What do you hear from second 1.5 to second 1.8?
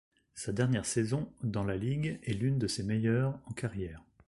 la